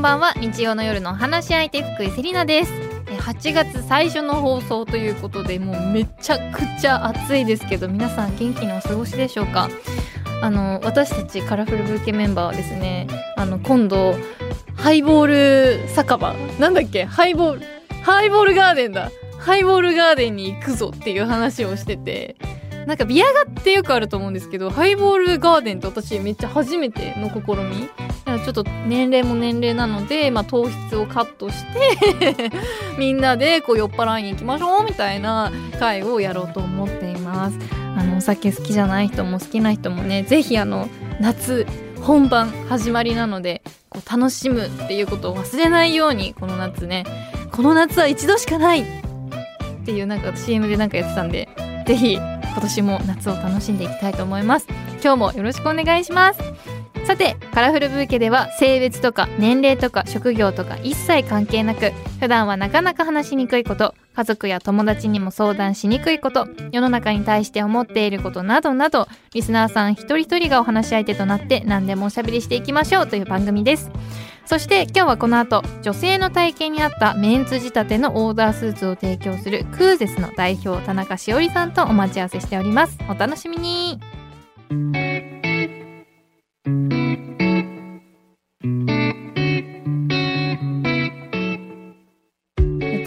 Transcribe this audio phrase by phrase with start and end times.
[0.00, 0.32] んばんは。
[0.38, 2.72] 日曜の夜の話し相手福井セリナです。
[3.18, 9.68] 8月最初の放送ということでもうめちゃくちゃ暑いですけど皆さん元気にお過ごしでしょうか？
[10.40, 14.14] あの私たちカラフルブーケメンバーはですねあの今度
[14.74, 16.32] ハイボール酒場。
[16.58, 17.04] なんだっけ？
[17.04, 17.66] ハイボール
[18.02, 19.10] ハイボールガーデンだ。
[19.38, 22.36] ハイボールガーデンに行くぞっていう話をしてて
[22.86, 27.88] なんかビアガってよくあると思うんですけどハイボールガーデンって私めっちゃ初めての試み。
[28.38, 31.64] ちょっと年齢も年齢なので、まあ、糖質をカットし
[32.18, 32.52] て
[32.96, 37.58] みんなでこう酔っ払いに行きましょうみたいな会をやろうと思っています。
[37.96, 40.88] あのお酒好きじゃない人も好きな人もねぜひあの
[41.20, 41.66] 夏
[42.02, 47.04] 本番始まりなのでこう楽しむっていうことを忘れないようにこの夏ね。
[47.50, 48.84] この夏は一度しかないっ
[49.84, 51.48] ていうなんか CM でなんかやってたんで
[51.86, 52.18] ぜひ
[52.52, 54.66] 今年も夏を楽しんでいきたいと思います。
[55.02, 56.40] 今日もよろしくお願いします。
[57.06, 61.90] さてカラフルブーケでは性別とか年齢とか職業とか一切関係なく
[62.20, 73.90] 普段はなかなか話しにくいこと家族や友達にも相談しにくいこと世の中に対して思っていることなどなどリスナーさん一人一人がお話し相手となって何でもおしゃべりしていきましょうという番組です。
[74.50, 82.98] そして今日はこの後女性の体型に合ったメンツ仕立てのオーダースーツを提供するクーゼスの代表田中しおりさんとお待ち合わせしております。
[83.08, 84.00] お楽しみに。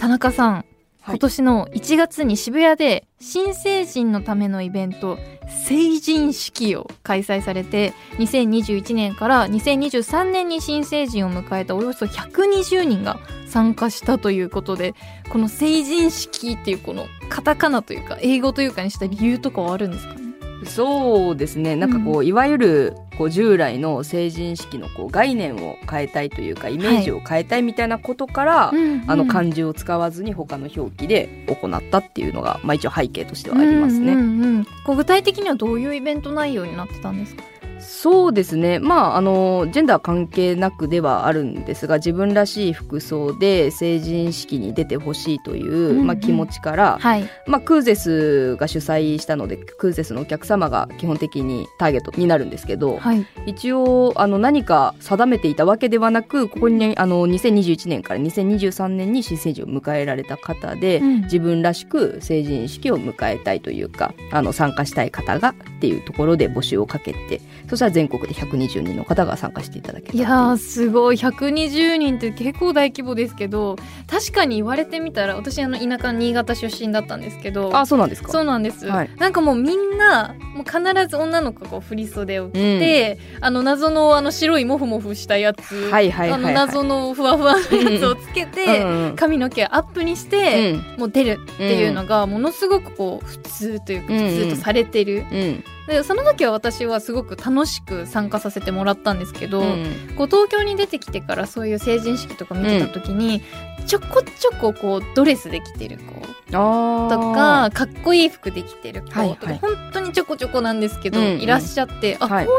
[0.00, 0.64] 田中さん、
[1.06, 5.18] 今年の1月に渋谷で新成人のためのイベント
[5.66, 14.94] 成人式を開催されて2021年から2023年に新成人を迎えたおよそ120人が参加したということで
[15.28, 20.14] この成人式っていうこのカタカナというか英語というかにした理由とかはあるんですか？
[20.14, 20.23] ね
[20.66, 21.76] そうですね。
[21.76, 22.26] なんかこう、うん。
[22.26, 28.68] いわゆるこう従来の成人式のこう概念を変えたいというかイメージを変えたいみたいなことから、
[29.06, 34.12] あの漢字を使わずに他の表記で行ったっていうのが、まあ、一応背景としてはありますね。
[34.12, 34.64] うんうんうん。
[34.84, 37.42] こう具体的にはどういうイベント内容になってたんですか？
[37.84, 38.78] そうですね。
[38.78, 46.06] まああのジェンダー関係なくではあるんですが自分らしい服装で成人式に出てほしいという、うんうん。
[46.06, 47.28] まあ、気持ちから、はい。
[47.46, 53.26] まあ、クーゼスが主催したのでクーゼスのお客様が基本的にターゲットになるんですけど、はい。
[53.46, 61.20] 一応あの何か定めていたわけではなくここに、ね、あの2021年から2023年に新成人を迎えられた方で、うん。
[61.22, 67.40] 自分らしく成人式を迎えたいというかあの参加したい方がっていうところで募集をかけて
[67.74, 71.16] そしたら全国で120人の方が参加していただけたいやーすごい。
[71.16, 73.76] 120人って結構大規模ですけど
[74.06, 78.30] 確かに言われてみたら私あの田舎新潟出身だったんですけどあそうなんですか？
[78.30, 79.10] そうなんです、はい。
[79.16, 91.00] なんかもうみんなもう必ず女の子がこう振り袖を着て、あの謎のあの白いモフモフしたやつ、はいはいはい、はい、あの謎のふわふわのやつをつけて、うんうん髪の毛をアップにして、うん。
[91.00, 94.28] もう出るっていうのがものすごくこう普通というかうんうん。
[94.30, 100.14] 普通とされてる、うんでその時は私はすごく楽しく参加させてもらったんですけど、うん。
[100.16, 103.42] こう東京に出てきてからそういう成人式とか見てた時に、
[103.86, 106.14] ちょこちょここうドレスで着てる子
[106.50, 109.58] とかかっこいい服で着てる子とか、はいはい。
[109.58, 111.40] 本当にちょこちょこなんですけど、うんうん。
[111.40, 112.46] いらっしゃってあ、はい。
[112.46, 112.52] こ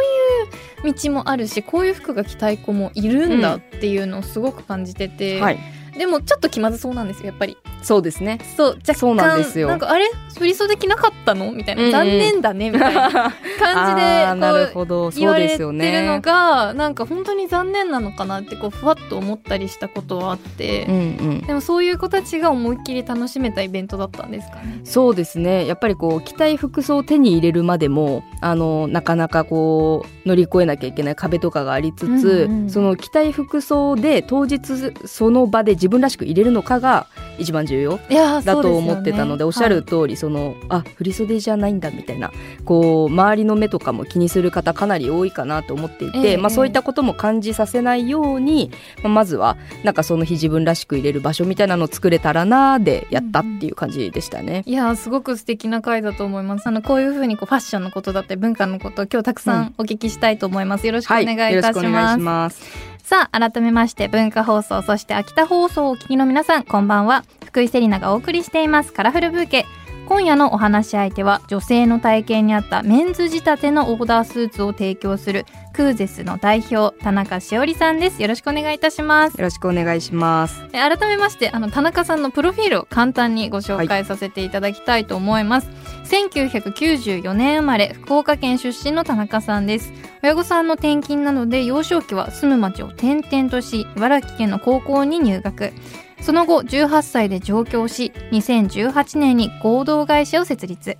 [0.83, 5.59] ういう道もあるしこういう服が着たい子もいるんだっていうのをすごく感じてて、はい
[5.97, 7.57] でもちょっと気まずそうなんですよやっぱり。
[7.81, 8.39] そうですね。
[8.57, 9.67] そう若干そうなんですよ。
[9.67, 10.09] なんかあれ？
[10.37, 11.51] 振り袖着なかったの？
[11.51, 20.99] みたいな、うんうん残念だねみたいな感じでなるほど言われてそうですよるのねがなんか本当に残念なのかなってこうふわっと思ったりしたことはあって、うんう
[21.35, 21.41] ん。
[21.41, 24.81] でもそういう子たちが思いっきり楽しめたイベントだったんですかね？
[24.83, 25.67] そうですね。
[25.67, 32.69] やっぱりこう着たい服装を手に入れるまでもあのなかなかこう乗り越えなきゃいけない壁とかがありつつ、うんうん。
[32.69, 37.07] その着たい服装で当日その場で自分らしく入れるのかが
[37.37, 42.31] 一番重要だと思ってたのでおっしゃる通りそのあ振り袖じゃないんだみたいな
[42.63, 48.71] こう周りの目とかも気にする方かなり多いかなと思っていて、ええまあ、そういったことも感じさせないように、
[49.03, 54.63] まあ、まずはなんかその日自分らしく入れる場所みたいなのを作れたらなーでやったっていう感じでしたね。
[54.65, 56.67] いやーすごく素敵な回だと思います。
[56.67, 62.94] あのこういうふうにこうファッションのことだったり文化のことを今日たくさんお聞きしたいと思います、よろしくお願いいたします,、します。
[63.05, 67.23] さあ改めまして文化放送そして秋田放送をお聞きの皆さんこんばんは。
[67.45, 68.93] 福井セリナがお送りしています。
[68.93, 69.67] カラフルブーケ。
[70.07, 78.21] 今夜のお話し相手は女性の体型に合ったメンズ仕立てのオーダースーツを提供するクーゼスの代表田中しおりさんです。
[78.21, 79.35] よろしくお願いいたします。
[79.35, 80.63] よろしくお願いします。
[80.71, 85.73] 改めましてあの田中さんのプロフィールを簡単にご紹介させていただきたいと思います、は
[86.19, 89.91] い、1994年生まれ福岡県出身の田中さんです。
[90.21, 95.73] 親御さんの転勤なので幼少期は住む町を転々とし茨城県の高校に入学
[96.21, 100.97] その後18歳で上京し2018年に合同会社を設立。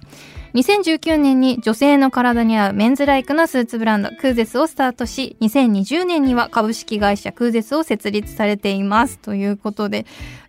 [0.53, 9.19] 2019年に女性の体に合うメンズライクなスーツブランドクーゼスをスタートし2020年には株式会社クーゼスを設立されています。
[9.19, 10.05] ということで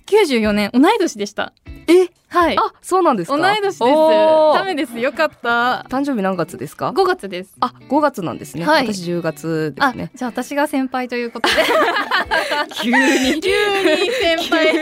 [0.06, 1.52] 94年同い年でした。
[1.88, 2.08] え？
[2.28, 2.58] はい。
[2.58, 3.36] あ、そうなんですか？
[3.38, 3.78] 同い年です。
[3.78, 4.98] ダメです。
[4.98, 5.86] よかった。
[5.88, 7.54] 誕生日何月ですか？5月です。
[7.60, 8.66] あ、5月なんですね。
[8.66, 10.10] はい、私10月ですね。
[10.14, 11.54] じゃあ私が先輩ということで。
[12.82, 13.40] 急に。
[13.40, 13.50] 急
[13.94, 14.72] に先輩。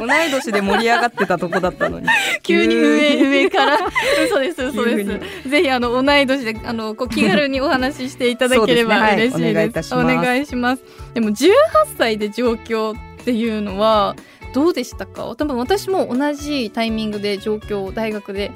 [0.00, 2.08] 同い年で盛り上がってたとこだったのに。
[2.42, 3.78] 急に上、上から。
[4.24, 5.48] 嘘です、嘘です。
[5.48, 9.94] ぜひあの同い年で、あの、こう気軽にお話ししていただければ嬉しいです。
[9.94, 10.82] お願いします。
[11.14, 11.52] でも18
[11.96, 14.16] 歳で上京っていうのは。
[14.54, 15.34] どうでしたか？
[15.36, 18.52] 多分私も同じタイミングで状況を大学で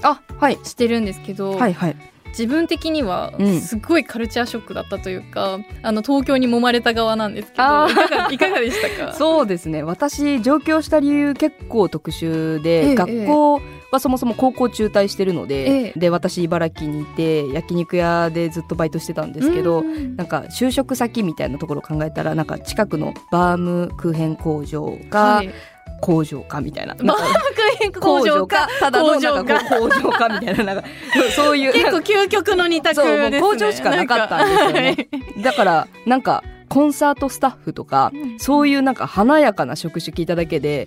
[0.64, 1.96] してるんですけど、はいはい、
[2.28, 7.88] 自分的にはすごいカルチャーショックだったというか、うん、あの東京に揉まれた側なんですけど
[8.30, 9.12] いかがでしたか？
[9.18, 9.82] そうですね。
[9.82, 13.60] 私上京した理由結構特殊で、ええ、学校
[13.90, 20.14] はそもそも高校中退してるので、え、で私茨城にいて焼肉屋でずっとバイトしてたんですけど、ん。
[20.16, 25.50] なんか就職先みたいなところを考えたらなんか近くのバームクーヘン工場が、はい
[26.00, 26.94] 工場かみたいな。
[26.94, 30.84] バームク工場か、ただのなんか工場かみたいな、なんか、
[31.34, 31.72] そういう。
[31.72, 33.40] 結構究極の二択ですね。
[33.40, 35.08] 工場しかなかったんですよね。
[35.42, 40.86] だから、なんか、コンサートスタッフとか、そういうなんか華やかな職種聞いただけで、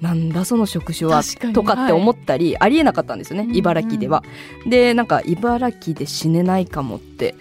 [0.00, 1.22] なんだその職種は
[1.54, 4.22] とかって思ったり、はい、ありえなかったんですよね茨城では。
[4.66, 7.34] でなんか茨城で死ねないかもって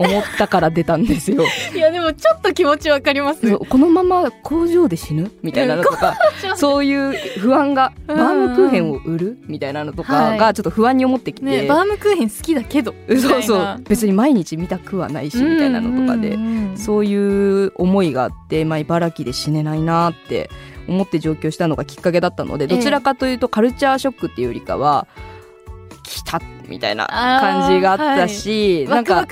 [0.00, 1.44] 思ったから出たんですよ。
[1.74, 5.30] いやでもちょっと気持ちわかりますこのまま工場で死ぬ？
[5.42, 6.16] みたいなのとか
[6.56, 9.38] そういう不安がバームクーヘンを売る？
[9.46, 13.82] みたいなのとかがちょっと不安に思ってきて、ね、バームクーヘン好きだけどそうそう。
[13.88, 16.38] 別に毎日見たくはないしみたいなのとかで、
[16.76, 20.48] そういう思いがあって、まあ、茨城で死ねないなって
[20.88, 25.06] 思って上京したのがきっかけだったのでどちらかというとカルチャーショックっていうよりかは、
[26.02, 29.26] 来たみたいな感じがあったし、はい、なんか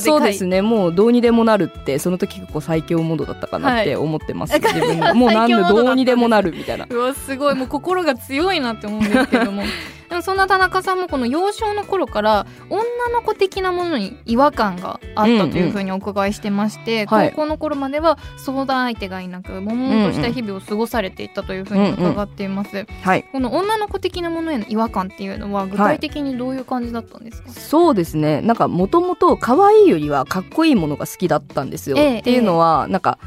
[0.00, 0.62] そうですね。
[0.62, 6.86] もうどうにでもなるってその時結構最強モードだったかなって思ってます、はい、自分がもう何でどうにでもなるみたいな。
[6.88, 7.54] うわすごい。
[7.54, 9.62] もう心が強いなって思うんですけども。
[10.08, 12.80] でもそんな田中さんもこの幼少の頃から女
[13.12, 17.20] の子的なものに違和感があったというふうにお伺いしてまして、うん。
[17.20, 28.40] うん、高校の頃までは相談相手がいなく悶々とした日々を過ごされていったというふうに伺っています、うんうんはい、この女の子的なものへの違和感っていうのは具体的にどういう感じだったんですか、はい、そうですね。
[28.40, 33.18] なんかもともと可愛いよりはかっこいいものが好きだったんですよ、ええ、っていうのは、なんか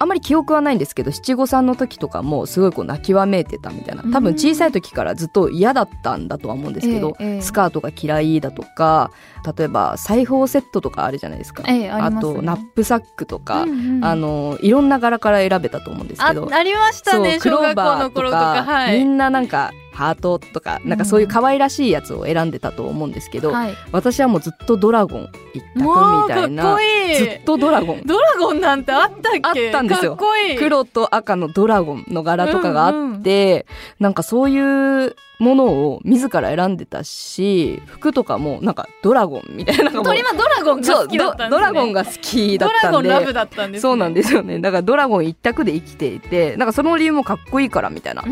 [0.00, 4.04] あんまり記憶はないんですけど七五三の時とかもすごいこう泣きわめいてたみたいな。
[4.04, 9.10] 多分小さい時からずっと嫌だったんだとは思うんですけど、ええ、スカートが嫌いだとか
[9.56, 16.48] 例えば裁縫セットとかあるじゃないですか、えあね、あとナップサックとか、うんうん、あのいろんな柄から選べたと思うんですけど。
[16.52, 26.78] ありましたね小学校の頃とか、はい、みんななんかハートとかなんかそういう可愛らしいやつを選んでたと思うんですけど、うんはい、私はもうずっとドラゴン一択みたいな
[27.18, 28.02] ずっとドラゴン。
[28.06, 29.66] ドラゴンなんてあったっけ？
[29.66, 30.16] あったんですよ。
[30.56, 43.08] 黒と赤のドラゴンの柄とかがあって、うんうん、なんかそういうものを自ら選んでたし服とかもなんかドラゴンみたいなのも今ドラゴンが好きだったんです、ね、ドラゴンが好きだったんで。
[43.08, 44.58] ドラゴンラブだったんです、ね、そうなんですよね。
[44.58, 48.24] だからドラゴン一択で生きていてなんかその理由もかっこいいからみたいな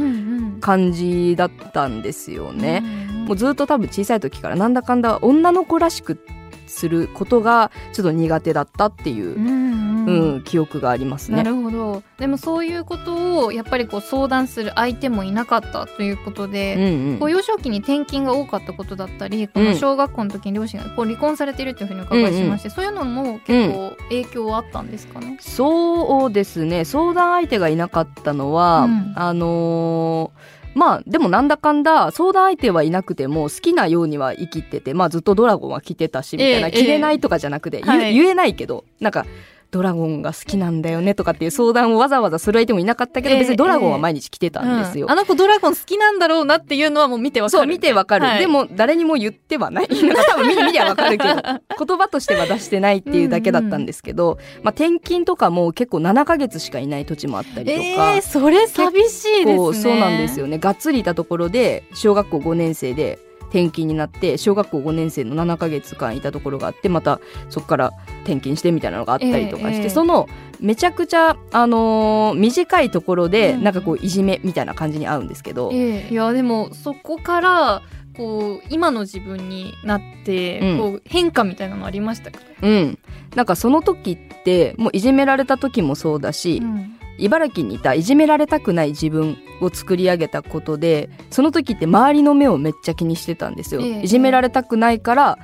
[0.61, 6.19] 感じだったんですよね、うんうん、もうずっと多分小さい時からなんだかんだ女の子らしく
[6.67, 9.87] することがちょっと苦手だったっていう、うん、うん。
[10.07, 11.39] うん、記憶がありますね。
[11.39, 12.03] なるほど。
[12.19, 26.85] でもそういうことをやっぱりこう相談する相手もいなかったということで、うんうん、こう幼少期に転勤が多かったことだったりこの小学校の時に両親がこう離婚されているというふうにお伺いしまして、うんうん、そういうのも結構影響はあったんですかね、そうですね。
[26.85, 39.25] 相談相手がいなかったのは、あのーまあでもなんだかんだ相談相手はいなくても好きなようには生きててまあずっとドラゴンは着てたしみたいな、えー、着れないとかじゃなくて、えー、言えないけどなんか
[39.71, 51.35] ドラゴンが好きなんだよねとかっていう相談をわざわざする相手もいなかったけど、別にドラゴンは毎日来てたんですよ、うんあの子ドラゴン好きなんだろうなっていうのはもう見てわかるそう見てわかる、はいでも誰にも言ってはないなんか多分見見りゃわかるけど。
[51.79, 59.75] 言葉としては出してないっていうだけだったんですけど、まあ、転勤とかも結構7ヶ月しかいない土地もあったりとか、えー、それ寂しいですね。
[59.75, 60.59] そうなんですよね。
[60.59, 63.19] がっつりいたところで小学校5年生で
[63.57, 67.93] 転勤になって小学校5年生の7ヶ月間いたところがあってまたそこから
[68.25, 69.91] 転勤してみたいなのがあったりとかして、ええ。
[69.91, 70.29] その
[70.61, 73.65] めちゃくちゃ、あのー短いところでうん。
[73.65, 76.13] なんかこういじめみたいな感じに合うんですけど、ええ。
[76.13, 77.83] いやでもそこから
[78.17, 80.79] こう今の自分になって、うん。
[80.79, 82.99] こう変化みたいなのありましたか、うん、
[83.35, 93.81] なんかその時ってもういじめられた時もそうだし、うん茨城にいたいじめられたくない自分を作り上げたことでその時って周りの目をめっちゃ気にしてたんですよ。
[93.81, 94.03] ええ。
[94.03, 95.39] いじめられたくないから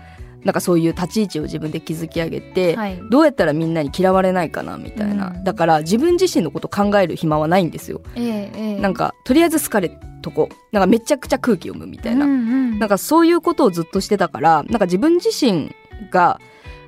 [0.45, 3.01] なんかそういう立ち位置を自分で築き上げて、はい。
[3.11, 5.45] どうやったらみんなに嫌われないかなみたいな、うん。
[5.45, 8.03] だから自分自身のこと考える暇はないんですよ。
[8.17, 8.81] ええええ。
[8.81, 12.79] なんかとりあえず好かれとこなんかめちゃくちゃ空気読むみたいな、うんうん。
[12.81, 15.75] なんかそういうことをずっとしてたからなんか自分自身
[16.11, 16.41] が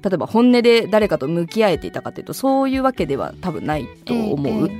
[0.04, 4.72] 例えば本音で誰かと向き合えていたかというとそういうわけでは多分ないと思うえ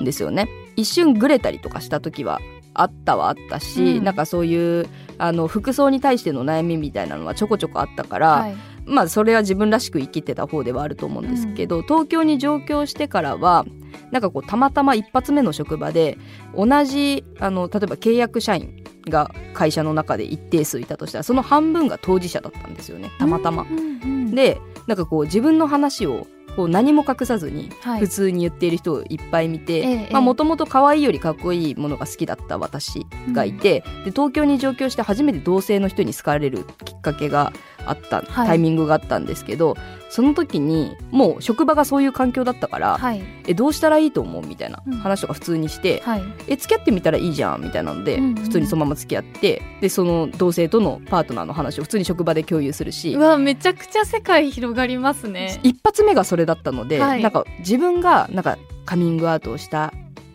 [0.00, 0.48] えんですよね。
[0.76, 2.40] 一瞬グレたりとかした時は
[2.72, 4.86] あったはあったし、うんなんかそういう
[5.18, 8.56] あの服装に対しての悩みみたいなのはちょこちょこあったから、はい
[8.88, 13.66] まあそれは自分らしく生きてた方ではあると思うんですけど、東京に上京してからは
[14.10, 16.18] なんかこうたまたま一発目の職場で
[16.56, 23.62] 同じあの例えば契約社員が会社の中で一定数いたとしたらその半分が当事者だったんですよねたまたま。
[23.62, 26.26] うんうんうんでなんかこう自分の話を
[26.58, 28.00] こう何も隠さずにはい。
[28.00, 37.52] 普通に言っている人をいっぱい見て、もともと可愛いよりかっこいいものが好きだった私がいて、で東京に上京して初めて同性の人に好かれるきっかけが
[37.86, 38.48] あった、はい。
[38.48, 39.76] タイミングがあったんですけど
[40.10, 43.22] その時にもう職場がそういう環境だったから、はい。
[43.46, 44.98] えどうしたらいいと思うみたいなうん。
[44.98, 46.22] 話とか普通にして、はい。
[46.48, 48.34] え付き合ってみたらいいじゃんみたいなので、うんうん。
[48.36, 55.60] 普通にそのまま付き合ってでその同性とのパートナーの話を普通に職場で共有するしうわめちゃくちゃ世界広がりますね。
[55.62, 57.22] 一発目がそれだったので、はい。
[57.22, 59.92] なんか自分がなんかカミングアウトをした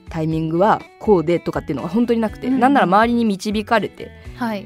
[0.09, 2.59] タイミングはこうでとかっていうのが本当になくて、うんうん。
[2.59, 4.65] なんなら周りに導かれてはい、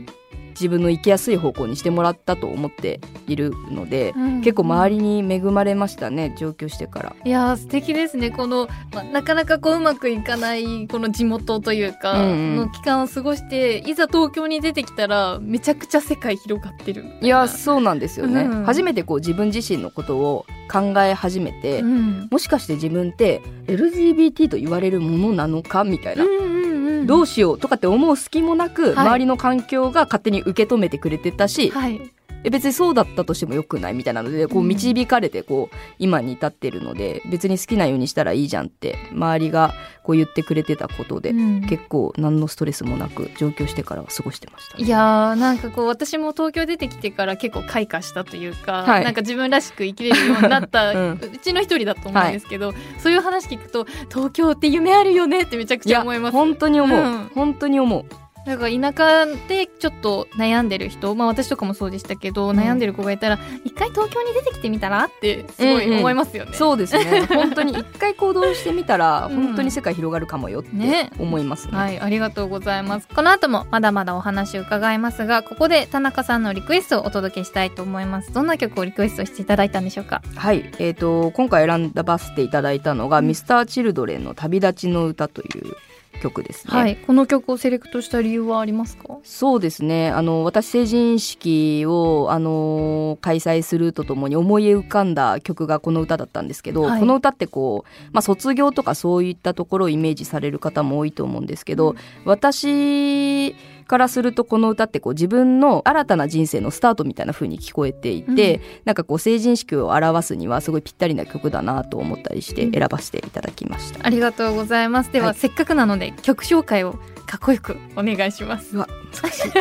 [0.59, 4.41] 自分の生きやすい方向にしてもらったと思っているので、うん。
[4.41, 7.15] 結構周りに恵まれましたね上京してから。
[7.23, 8.31] いやー素敵ですね。
[8.31, 12.55] この、ま、なかなかこううまくいかないこの地元というか、うんうん。
[12.55, 17.05] の期間を過ごしていざ東京に出てきたらめちゃくちゃ世界広がってる。
[17.21, 18.63] いやそうなんですよね、うん。
[18.63, 22.27] 初めてこう自分自身のことを考え始めて、うん。
[22.31, 26.56] もしかして自分って LGBT と言われるものなのかみたいな、うん
[27.05, 29.07] どうしようとかって思う隙もなく、はい。
[29.07, 32.11] 周りの環境が勝手に受け止めてくれてたし、はい
[32.43, 34.67] え別にそうだったとしてもよくないみたいなのでこううん。
[34.67, 41.61] 導かれてこう今に至ってるので別に好きなようにしたらいいじゃんって周りがこう言ってくれてたことで、うん。
[41.67, 49.03] 結構何のストレスもなく上京してからは過ごしてました、いやーなんかこう私も東京出てきてから結構開花したというか、はい。
[49.03, 56.33] なんか自分らしく生きれるようになった、う うんちの一人だと思うんですけど、そういう話聞くと東京って夢あるよねってめちゃくちゃ思います。
[56.33, 57.31] 本当に思う、うん。
[57.33, 58.05] 本当に思う
[58.47, 66.53] だから田舎でちょっと悩んでる人まあ私とかもそうでしたけど、ん悩んでる子がいたら一回東京に出てきてみたらってすごい思いますよね。
[66.53, 73.07] そうですね本当に一回行動してみたらうん本当に世界広がるかもよってね思いますねはい、ありがとうございます。
[73.07, 78.31] この後もまだまだお話を伺いますが、ここで田中さんのリクエストをお届けしたいと思います。
[78.31, 80.21] どんな曲をリクエストしていただいたんでしょうか？
[80.35, 85.75] はい、えー、と今回選んだばせていただいたのが、うん Mr.Children の「旅立ちの歌」という
[86.17, 86.73] 曲ですね。
[86.73, 89.17] はい、この曲をセレクトした理由はありますか？
[89.23, 103.55] そうですねあの私成人式をあの開催するとともに思い浮かんだ曲がこの歌だったんですけど、はいこの歌ってこう、まあ、卒業とかそういったところをイメージされる方も多いと思うんですけど、うん私
[103.87, 112.71] からするとこの歌ってこう自分の新たな人生のスタートみたいな風に聞こえていて、なんかこう成人式を表すにはすごいぴったりな曲だなと思ったりしてうん。
[112.71, 114.05] 選ばせていただきました。
[114.05, 115.11] ありがとうございます。
[115.11, 115.35] では、はい。
[115.35, 116.93] せっかくなので曲紹介を
[117.25, 118.75] かっこよくお願いします。
[118.75, 118.87] うわ
[119.21, 119.51] 難しい。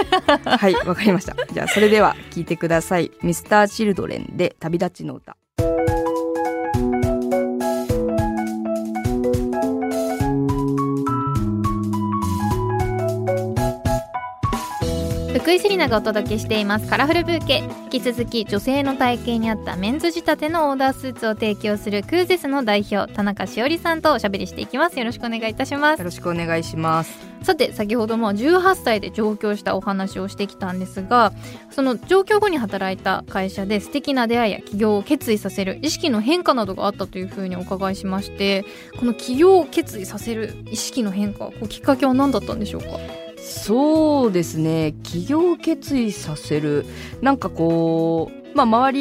[0.49, 1.35] はいわかりました。
[1.53, 3.11] じゃあそれでは聞いてください。
[3.23, 5.37] Mr.Children で旅立ちの歌
[15.47, 16.89] 福井セリナがお届けしています。
[16.91, 17.63] カラフルブーケ。
[17.85, 24.99] 引き続き女性の体型に合ったメンズ仕立てのオーダースーツを提供するクーゼスの代表田中しおりさんとおしゃべりしていきます。
[24.99, 26.01] よろしくお願いいたします。
[26.01, 27.17] よろしくお願いします。
[27.45, 31.33] さて先ほども18歳で上京したお話をしてきたんですが
[31.71, 38.65] その上京後に働いた会社で素敵な出会いや起業を決意させる意識の変化などがあったというふうにお伺いしまして
[38.99, 43.26] この起業を決意させる意識の変化こうきっかけは何だったんでしょうか？
[43.47, 44.95] そうですね。
[45.05, 46.85] 起業を決意させる。
[47.23, 48.93] なんかこうまあ周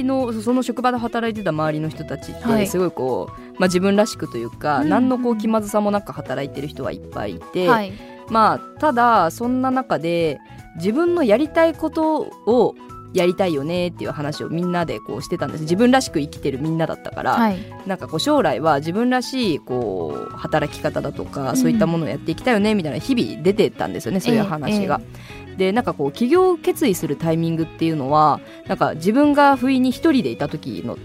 [0.00, 7.92] りのその職場で働いてた周りの人たちってすごいこう、はいまあ、自分らしくというか、うん、何のこう気まずさもなく働いてる人はいっぱいいて、はい、
[8.30, 10.40] まあただそんな中で
[10.76, 12.74] 自分のやりたいことを
[13.14, 15.62] やりたいよねっていう話をみんなでこうしてたんです。
[15.62, 25.00] 自分らしく生きてるみんなだったから、はい、なんかこう将来は自分らしいこう働き方だとか、うん、そういったものをやっていきたいよねみたいな日々出てたんですよねそういう話が。
[25.00, 30.98] ええ、でなんかこう起業を決意するタイミングっていうのはなんか自分が不意に一人でいた時の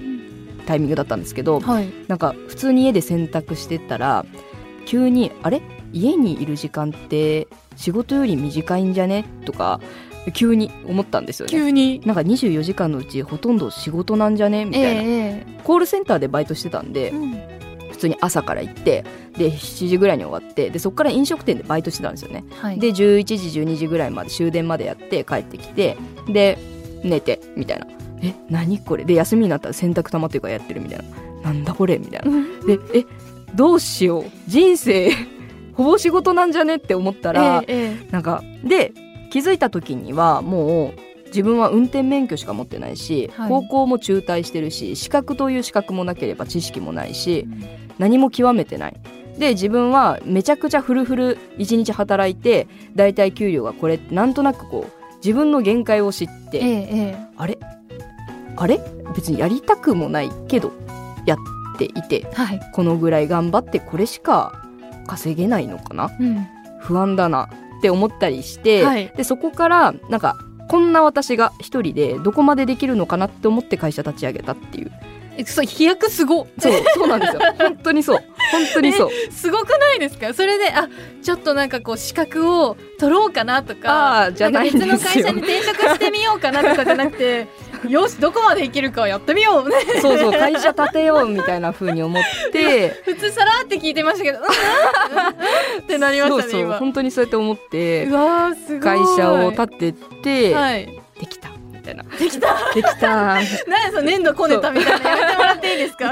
[0.65, 4.25] タイミングだったんですけど、はい、なんか普通に家で洗濯してたら
[4.85, 5.61] 急に「あれ？
[5.91, 9.79] 家にいる時間って仕事より短いんじゃね?」とか
[10.31, 11.51] 急に思ったんですよね。
[11.51, 12.01] 急に？
[12.05, 14.65] なんか24時間のうちほとんど仕事なんじゃね？
[14.65, 17.31] みたいな、えー、コールセンターでバイトしてたんで、うん、
[17.91, 19.03] 普通に朝から行って
[19.37, 26.57] で7時ぐらいに終わってでそこから飲食店でバイトしてたんですよね、はい、で11時12時ぐらいまで終電までやって帰ってきてで
[27.03, 27.87] 寝てみたいな。
[28.21, 29.05] え何これ？
[29.05, 31.05] で休みになったら洗濯玉っていうかやってるみたいな。
[31.41, 31.97] なんだこれ？
[31.97, 32.31] みたいな。
[32.67, 33.05] でえ
[33.55, 34.25] どうしよう？
[34.47, 35.09] 人生
[35.73, 36.75] ほぼ仕事なんじゃね？
[36.75, 38.91] って思ったら、ええ、なんかで
[39.29, 40.93] 気づいた時にはもう
[41.27, 47.63] 自分は運転免許しか持ってないし、はい、高校も中退してるし資格という資格もなければ知識もないし、うん、
[47.99, 48.95] 何も極めてない。
[49.37, 57.57] で自分はめちゃくちゃフルフル1日働いてだいたい給料がこれなんとなくこう自分の限界を知って、ええ、あれ？
[58.57, 58.81] あれ？
[59.15, 60.73] 別にやりたくもないけど
[61.25, 61.37] やっ
[61.77, 64.65] ていて、はい、このぐらい頑張ってこれしか
[65.07, 66.45] 稼げないのかな、うん、
[66.81, 70.35] 不安だなって思ったりして、はい、でそこからなんか
[70.67, 74.91] こんな私が一人でどこまでできるのかなって思って会社立ち上げたっていう。
[75.37, 77.41] えそう飛躍すごそうそうなんですよ。
[77.57, 78.19] 本当にそう。
[78.51, 79.09] 本当にそう。
[79.31, 80.33] すごくないですか？
[80.33, 80.89] それであ
[81.23, 87.47] ちょっとなんかこう資格を取ろうかなとかあじゃない別の会社に転職してみようかなとかじゃなくて
[87.87, 89.71] よしどこまでいけるかやってみよう
[90.01, 92.89] そうそう会社立てようみたいなふうに思って。
[93.05, 94.39] 普通さらって聞いてましたけど。
[95.81, 98.07] ってなりましたねそうそう本当にそうやって思って。
[98.81, 99.93] 会社を立て
[100.23, 102.03] て、はい、できたみたいな。
[102.03, 102.55] できた。
[102.73, 103.35] できた。
[103.67, 106.11] 何その粘土こねたみたいなやめてもらっていいですか？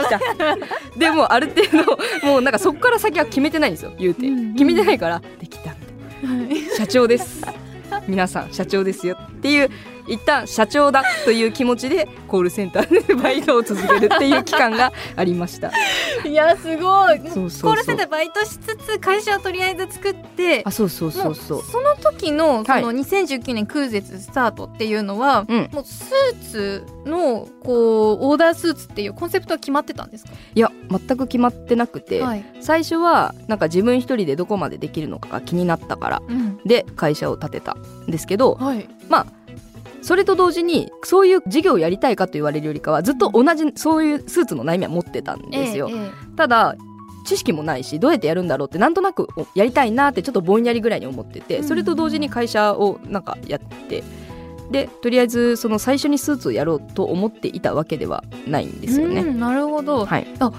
[0.97, 5.75] でもある程度もうなんかそこから先は決めてないんですよ言うて、うん、決めてないからできたみ
[6.27, 7.45] たいな、はい、社長です。
[8.07, 9.17] 皆さん社長ですよ。
[9.19, 9.69] っていう
[10.07, 15.71] 一旦社長だという気持ちでコールセンターでバイトを続けるっていう期間がありました。
[16.25, 17.19] いやすごい。
[17.19, 21.63] コールセンターバイトしつつ会社をとりあえず作ってあそうそうそうそう。
[21.63, 30.31] その時のその2019年空絶スタートっていうのは、はい、もうスーツのこうオーダースーツっていうコンセプトは決まってたんですか？
[30.55, 39.27] いや全く決まってなくて、はい、最初はなんか自分一人でどこまでできるのかが気になったから、うん、で会社を建てたんですけど、はい、まあ
[40.07, 45.89] それと同時にそういう事業をやりたいかと言われるよりかはずっと同じそういうスーツの悩みは持ってたんですよ。
[45.91, 46.77] ええ、ただ
[47.25, 54.01] 知識もないしどうやってやるんだろうってなんとなくやりたいなってちょっとぼんやりぐらいに思っててそれと同時に会社をなんかやって
[54.71, 59.25] でとりあえずその最初にスーツをやろうと思っていたわけではないんですよね。
[59.25, 60.53] なるほど、はい、あ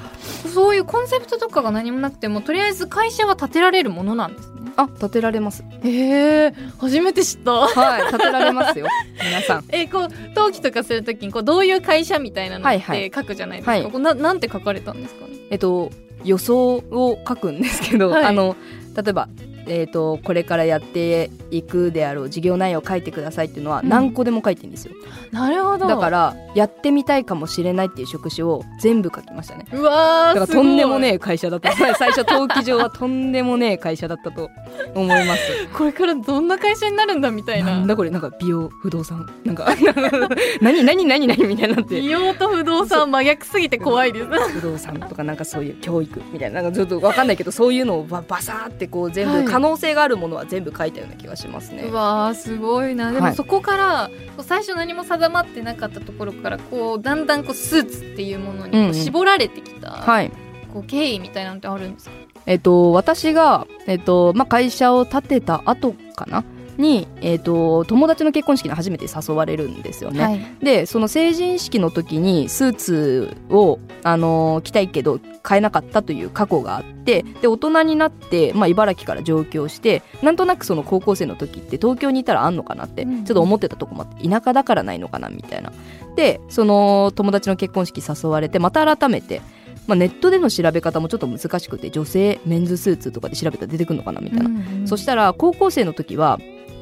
[0.52, 4.57] そういうコンセプトとかが何もなくてもとりあえず会社は建てられるものなんですね。
[4.78, 5.64] あ建てられます。
[5.82, 7.52] へえ初めて知った。
[7.52, 8.86] はい建てられますよ。
[9.22, 9.64] 皆さん。
[9.70, 13.82] えこう登記とかするときにこうどういう会社みたいなのって書くじゃないですか、はい。
[13.82, 15.90] はい、ななんて書かれたんですか、ね、えっと
[16.24, 18.56] 予想を書くんですけど、はい、あの
[18.96, 19.28] 例えば
[19.68, 25.86] えーと、これからやっていくであろう事業内容を書いてくださいっていうのは何個でも書いてるんですよ、うん、なるほど。
[25.86, 29.66] だからやってみたいかもしれないっていう職種を全部書きましたね。
[29.72, 31.72] うわだからとんでもねえ会社だった。
[31.76, 34.50] 最初登記上はとんでもねえ会社だったと
[34.94, 35.40] 思います。
[35.72, 37.72] これからどんな会社になるんだみたいな。
[37.72, 39.28] なんだこれなんか美容不動産。
[39.44, 39.68] なんか
[40.60, 42.00] 何何何何みたいになって。
[42.00, 44.26] 美容と不動産真逆すぎて怖いです。
[44.26, 51.82] 不動産とかなんかそういう教育みたいななんかちょっと分かんないけどそういうのをババサーってこう全部、はい可能性があるものは全部書いたような気がしますね。
[51.82, 53.10] うわすごいな。
[53.10, 60.30] でもそこから、はい、最初何も定まってなかったところからこうだんだんこうスーツっていうものにこう絞られてきた、うんうん、はい、
[60.72, 62.12] こう経緯みたいなのってあるんですか？
[62.46, 66.44] えっと、私が、えっとまあ、会社を建てた後かな
[66.78, 70.22] に、えーと、友達の結婚式に初めて誘われるんですよね。
[70.22, 85.72] はい、でその成人式の時にスーツを、あのー、着たいけど買えなかったという過去があってで大人になって、まあ、茨城から上京してなんとなくその高校生の時って東京にいたらあんのかなって、ちょっと思ってたとこもあって田舎だからないのかなみたいな。
[86.16, 89.40] でその友達の結婚式誘われてまた改めて
[89.86, 96.38] まあ、ネットでの調べ方もちょっと難しくて女性メンズスーツとかで調べたら出てくるのかなみたいな、うんうん、そしたら高校生の時は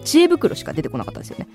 [0.06, 1.46] 知恵袋しか出てこなかったんですよね。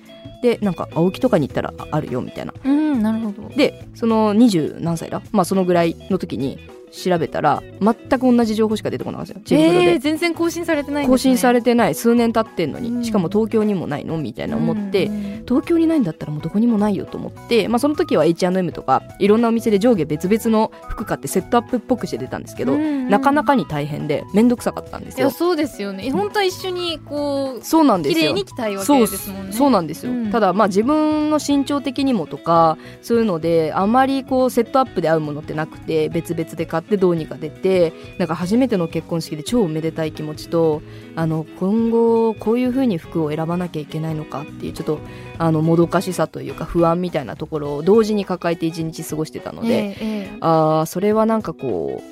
[0.42, 3.48] でなんか青木とかに行ったらあるよみたいな、うん、なるほど。
[3.56, 5.22] でその二十何歳だ？
[5.32, 6.58] まあそのぐらいの時に
[6.92, 9.58] 調べたら全く同じ情報しか出てこないんですよ。
[9.58, 11.94] えー、全然更新されてない、ね、更新されてない。
[11.94, 14.18] 数年経ってんのに、うん、しかも東京にもないの？
[14.18, 25.30] みたいな思って、うん、東京にないんだったらもうどこにもないよと思って、まあ、その時は H&M とかいろんなお店で上下別々の服買ってセットアップっぽくして出たんですけど、うん、なかなかに大変で面倒くさかったんですよ。
[25.30, 26.10] そうですよね。
[26.10, 28.20] 本当は一緒にこうそうなんですよ。
[28.20, 29.52] 綺麗に着たいわけですもんね。
[29.52, 40.82] そうなんですよ、ただまあ自分の身長的にもとかそういうのであまりこうセットアップで合うものってなくて別々で買ってどうにか出ててなんか初めての結婚式で超おめでたい気持ちと
[41.16, 44.98] あの今後こういう風に服を選ばなきゃいけないのかっていうちょっと
[45.38, 52.11] あのもどかしさというか不安みたいなところを同時に抱えて一日過ごしてたので、ええ、あそれはなんかこう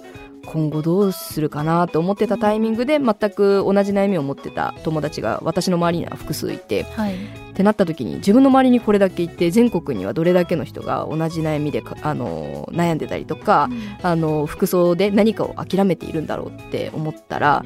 [0.53, 7.19] 今後どうするかなと思ってたタイミングで全く同じ悩みを持ってた友達が私の周りには複数いて、はい、っ
[7.55, 17.65] てなった時に自分の周りにこれだけいて全国にはどれだけの人が同じ悩みであの悩んでたりとか、うん、あの服装で何かを諦めているんだろうって思ったら。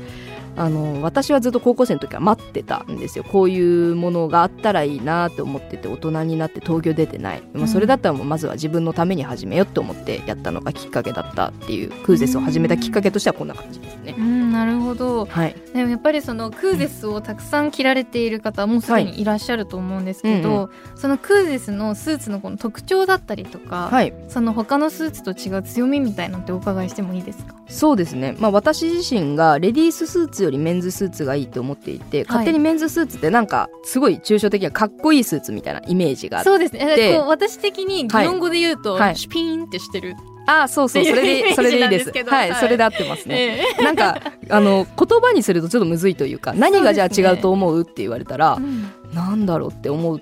[0.56, 3.24] あの私はずっと高校生の時は待ってたんですよ。
[3.24, 14.14] こういうものがあったらいいなと思ってて大人になって東京出てない、まあ、それだったらもうまずは自分のために始めようと思ってやったのがきっかけだったっていうクーゼスを始めたきっかけとしてはこんな感じですね。
[14.16, 27.54] うん、なるほど、はい、でもやっぱりそのクーゼスをたくさん着られている方もすでにいらっしゃると思うんですけど、はいうんうん、そのクーゼスのスーツのこの特徴だったりとか、はい、その他のスーツと違う強みみたいのってお伺いしてもいいですか？
[27.66, 36.50] そうですね、まあ、私自身がレディーススーツよりメンズスーツがいいと思っていて勝手にメンズスーツってなんかすごい抽象的なかっこいいスーツみたいなイメージがあって。
[36.50, 37.18] そうですね。
[37.26, 40.14] 私的に日本語で言うと、はい、シュピーンってしてる。
[40.46, 41.04] あそうそう。
[41.04, 42.10] それでそれでいいです。
[42.10, 50.20] はい、はい、それで合ってますね、えー、なんかあの言葉にするとちょっとむずいというか何がじゃあ違うと思うって言われたら、うん、なんだろうって思う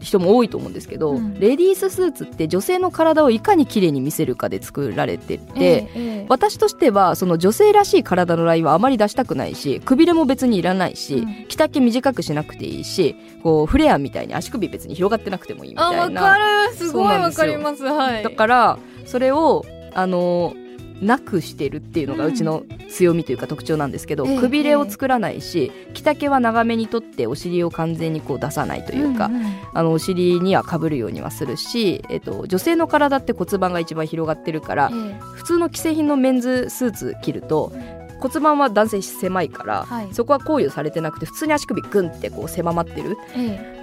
[0.00, 16.00] 人も多いと思うんですけど、うん、レディーススーツって女性の体をいかに綺麗に見せるかで作られてて、ええ、私としてはその女性らしい体のラインはあまり出したくないしくびれも別にいらないし、うん、着丈短くしなくていいしこうフレアみたいに足首別に広がってなくてもいいみたいな。
[16.00, 16.74] わかる。
[16.74, 17.84] すごいわかります。
[17.84, 18.22] はい。
[18.22, 20.54] だからそれをあの
[21.00, 34.90] なくしてるっていうのがうちの強みというか特徴なんですけど、うん、くびれを作らないし着丈は長めにとってお尻を完全にこう出さないというか、うんうん、あのお尻にはかぶるようにはするし、えっと、女性の体って骨盤が一番広がってるから、
[35.34, 37.72] 普通の既製品のメンズスーツ着ると
[38.20, 43.16] 骨盤は男性狭いから、はい、そこは考慮されてなくて普通に足首グンってこう狭まってる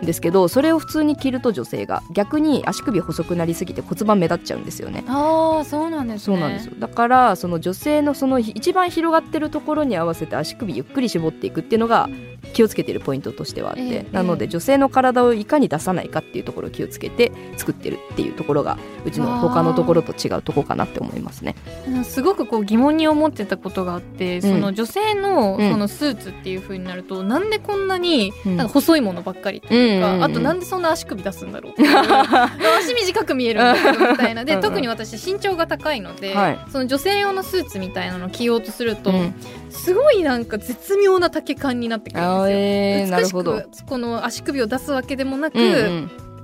[0.01, 5.03] んですけど、ええ、それを普通に着ると女性が逆に足首細くなりすぎて骨盤目立っちゃうんですよね。
[5.07, 6.73] ああそうなんです、ね、そうなんですよ。
[6.77, 12.09] だからその女性のその一番広がってるところに合わせて足首ゆっくり絞っていくっていうのが
[12.53, 21.55] 気をつけてるポイントとしてはあって、え、なので女性の体をいかに出さないかっていうところを気をつけて作ってるっていうところがうちの他のところと違うとこかなって思いますね。
[22.03, 31.73] すごくこう疑問に思ってたことがあってその女性のそのスーツっていう風になると、うん、なんでこんなになんか細いものばっかりっていうか、うん、あとなんでそんな足首出すんだろう
[32.79, 34.45] 足短く見えるんだけどみたいな。
[34.45, 39.33] で特に私身長が高いので、はい、その女性用のスーツみたいなのを着ようとすると、うん、
[39.69, 42.47] すごいなんか絶妙な丈感になってくるんですよ。
[42.49, 45.57] えー、美しくこの足首を出すわけでもなく、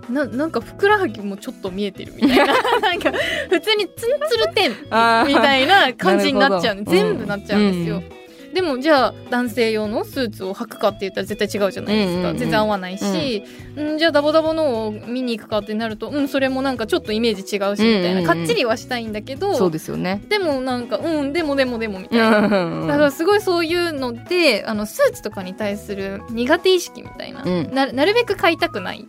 [0.09, 2.45] ななんかふくらはぎもちょっと見えてるみたいな。
[2.81, 3.11] なんか
[3.49, 6.83] 普通にツンツルテンみたいな感じになっちゃう。
[6.83, 7.97] 全部なっちゃうんですよ。
[7.97, 8.22] うん
[8.53, 13.43] でもじゃあ男性用のスーツを履くかって言ったら絶対違うじゃないですか、うんうんうん、全然合わないし、
[13.75, 20.21] うん、じゃあダボダボのを見に行くかってなるとうんそれもなんかちょっとイメージ違うしみたいな、うんうんうん、かっちりはしたいんだけどそうですよね。
[20.29, 22.41] でもなんかうんでもでもでもみたいな。
[22.41, 29.07] だからすごいそういうのであのスーツとかに対する苦手意識みたいな、うん、ななるべく買いたくない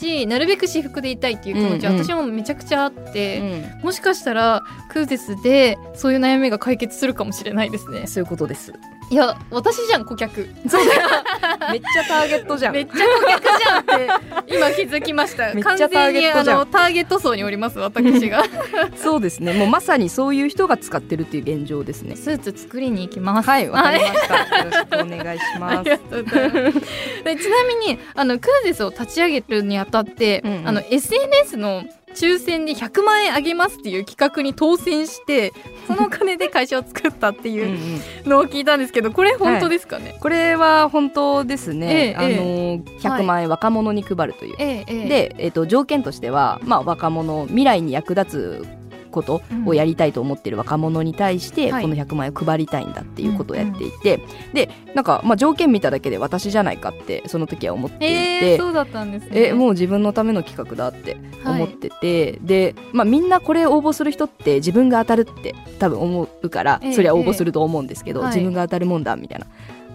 [0.00, 8.06] し、うん、なるべく私服でいたいっていう気持ちは私もめちゃくちゃあって、うん、もしかしたらクーゼスでそういう悩みが解決するかもしれないですね。
[8.06, 8.72] そういうことです
[9.08, 10.48] いや私じゃん顧客。
[10.68, 12.72] そうだめっちゃターゲットじゃん。
[12.72, 15.54] めっちゃ顧客じゃんって今気づきました。
[15.54, 16.66] めっちゃターゲットじゃん。
[16.66, 18.42] ターゲット層におります私が。
[18.96, 19.52] そうですね。
[19.52, 22.16] もうまさにそういう人が使ってるっていう現状ですね。
[22.16, 23.48] スーツ作りに行きます。
[23.48, 25.84] はいわかりました、よろしくお願いしあます。
[25.84, 30.68] ちなみにあのクーゼスを立ち上げるにあたって、うんうん。
[30.68, 31.84] あの SNS の
[32.16, 35.52] 抽選で100万円あげますっていう企画に当選して
[35.86, 45.08] そのお金で会社を作ったっていうんのを聞いたんですけどこれ本当ですかね、これは本当ですね、ええあの100万円若者に配るという、ええええ。
[45.08, 48.75] で、えっと条件としては、まあ、若者未来に役立つ
[49.16, 51.82] ことをやりたいと思ってる若者に対して、はい。
[51.82, 54.20] この100万円を配りたいんだっていうことをやっていて、
[54.52, 58.56] でなんか、まあ、条件見ただけで私じゃないかってその時は思っていえて。
[58.56, 59.48] ー、そうだったんですね。
[59.48, 69.46] えもう自分のための企画だって思ってて、で、まあ、みんなこれ応募する人って自分が当たるって多分思うから、ええそりゃ応募すると思うんですけど、はい自分が当たるもんだみたいな。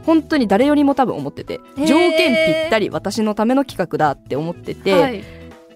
[0.03, 5.23] 本当に誰よりも多分思ってて、え条件ぴったり私のための企画だって思ってて、はい、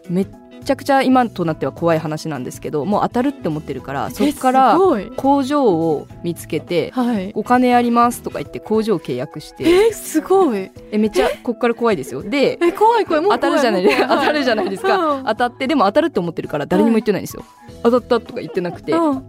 [0.10, 0.28] めっ
[0.66, 4.78] ちゃくちゃ今となっては怖い話なんですけどもう当たるって思ってるからそえっから
[5.16, 7.32] 工場を見つけてはい。
[7.36, 10.72] お金ありますとか言って工場を契約してえすごい。
[10.92, 12.24] えめっちゃこっから怖いですよ。
[12.24, 13.22] でえ怖い怖い。
[13.22, 13.88] もう当たるじゃない。
[13.88, 15.26] 当たるじゃないですか、うん。
[15.26, 17.44] 当たってでも当たるって思ってるから誰にも言ってないんですよ、
[17.84, 19.24] 当たったとか言ってなくて、うん。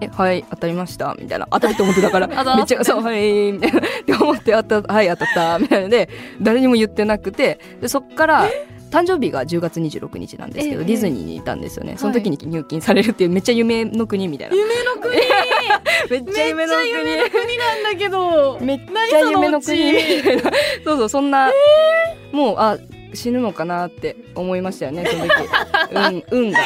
[0.00, 1.46] えはい当たりましたみたいな。
[1.50, 3.78] 当たるって思ってたから めっちゃそうはいみたいな。
[3.78, 5.84] って思って当たはい当たったみたいな。
[5.84, 6.08] ので
[6.40, 8.48] 誰にも言ってなくてでそっから
[8.90, 10.86] 誕生日が10月26日なんですけど、ええ。
[10.86, 14.56] ディズニーにいたんですよね、その時に入金されるっていうめっちゃ夢の国みたいな。
[14.56, 15.16] 夢の国。
[16.10, 16.90] めっちゃ夢の国。
[17.30, 18.58] 国なんだけど。
[18.60, 19.92] めっちゃ夢の国。
[19.92, 20.42] みたいな
[20.84, 21.50] そうそうそんな、
[22.32, 22.78] もうあ
[23.12, 26.24] 死ぬのかなって思いましたよねその時。
[26.30, 26.58] 運 運が。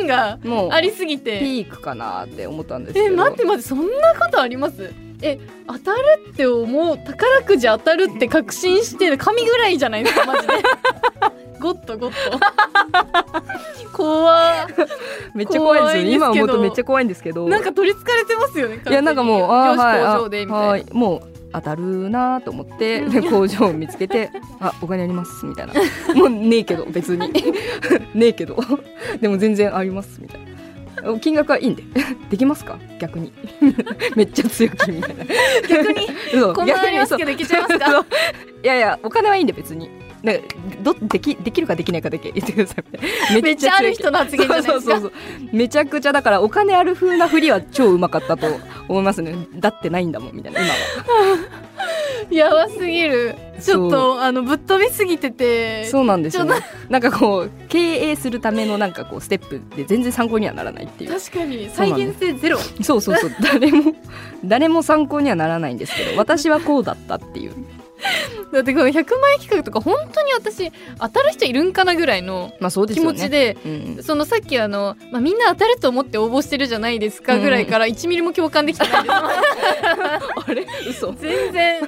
[0.00, 1.38] 運がもうありすぎて。
[1.40, 3.06] ピークかなって思ったんですけど。
[3.06, 4.92] え待って待ってそんなことあります？
[5.22, 5.98] え当たる
[6.30, 10.52] って思う宝くじ当たるって確信してる神ぐらいじゃないですかマジで
[11.60, 12.38] ゴッドゴッド
[13.92, 14.66] 怖
[15.34, 15.96] めっちゃ怖いです。
[15.98, 17.48] よね今思うとめっちゃ怖いんですけど。
[17.48, 25.72] なんか取りつかれてますよねいやなんかもうあはいはいもう当たるなと思ってで工場を見つけて「あお金あります」みたいな
[26.14, 27.32] 「もうねえけど別に。
[28.14, 28.56] ねえけど。
[29.20, 30.46] でも全然あります」みたいな。
[31.20, 31.84] 金額はいいんで。
[32.30, 32.78] できますか？
[32.98, 33.32] 逆に。
[34.16, 35.24] めっちゃ強気みたいな。
[35.68, 36.06] 逆に
[36.54, 38.04] こんなありますけどいけちゃいますか？
[38.64, 39.88] いやいやお金はいいんで別に
[40.22, 40.42] なんか
[40.82, 42.84] どできできるかできないかだけ言ってください。
[43.42, 44.72] めっちゃある人の発言じゃないですか。
[44.72, 45.12] そうそうそう
[45.52, 48.46] めちゃくちゃだからお金ある風なふりは超うまかったと
[48.88, 49.34] 思いますね。
[49.54, 50.76] だってないんだもんみたいな今は。
[52.30, 53.34] やばすぎる。
[53.60, 56.54] ちょっとあのぶっ飛びすぎててそうなんですよね。
[56.88, 61.10] なんかこう経営するためのなんかこうステップで全然参考にはならないっていう。
[61.12, 61.70] 確かに。
[61.72, 62.58] 再現性ゼロ。
[62.82, 63.30] そうそうそう。
[63.40, 63.94] 誰も
[64.44, 67.54] 誰も参考にはならないんですけど私はこうだったっていう
[68.52, 73.18] だってこの100万円企画とか本当に私当たる人いるんかなぐらいのまあそうです気よね。
[73.18, 80.66] 持ちで、うんそのさっきあの、まあ、みんな当たると思って応募してるじゃないですかぐらいから1ミリも共感できてないです、 あれ？
[80.88, 81.12] 嘘。
[81.12, 81.80] 全然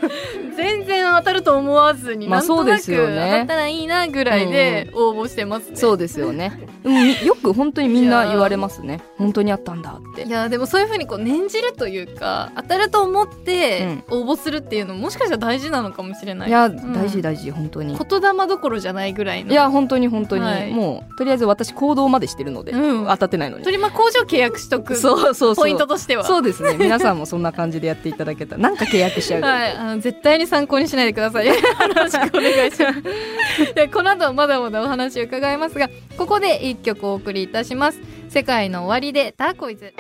[0.57, 3.31] 全然当たると思わずに、まあなんとなく当ね。
[3.39, 6.59] たったらいいなぐらいで応募してますね、そうですよね。
[6.83, 9.01] でもみよく本当にみんな言われますね。
[9.19, 10.23] 本当にあったんだって。
[10.23, 16.49] いやでもそういうふうにこう念じるというか当たると思って応募するっていうのももしかしたら大事なのかもしれない。
[16.49, 16.93] いやうん。
[16.93, 17.97] 大事大事本当に。
[17.97, 19.53] 言霊どころじゃないぐらいの。
[19.53, 20.71] いや本当に本当に、はい。
[20.73, 23.07] もうとりあえず私行動までしてるので、うん。
[23.07, 23.65] 当たってないのに。
[23.65, 24.97] それまあ工場契約しとく。
[24.97, 25.57] そうそう。
[25.57, 26.25] ポイントとしては。
[26.25, 26.77] そうですね。
[26.79, 29.43] 皆さんもそんな感じでやっていただけたらなんか契約しちゃう。
[29.43, 31.47] はい、あの絶対に参考にしないでください。
[31.47, 31.55] よ
[31.95, 33.03] ろしくお願いします。
[33.75, 38.01] でこの後まだまだお話を伺いますが、ここで一曲お送りいたします。
[38.29, 39.95] 世界の終わりでターコイズ。